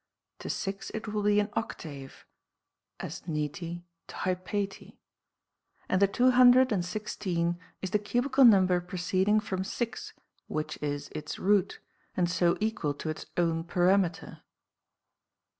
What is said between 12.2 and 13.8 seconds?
so equal to its own